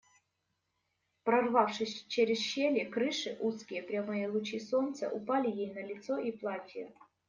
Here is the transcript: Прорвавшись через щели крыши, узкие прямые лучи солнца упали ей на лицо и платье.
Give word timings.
Прорвавшись 1.23 2.05
через 2.07 2.37
щели 2.39 2.83
крыши, 2.85 3.37
узкие 3.39 3.83
прямые 3.83 4.29
лучи 4.29 4.59
солнца 4.59 5.07
упали 5.09 5.49
ей 5.51 5.71
на 5.75 5.83
лицо 5.83 6.17
и 6.17 6.31
платье. 6.31 6.91